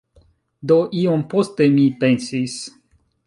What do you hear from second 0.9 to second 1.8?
iom poste